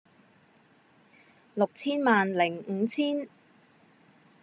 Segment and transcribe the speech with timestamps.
[1.53, 3.29] 六千萬零五千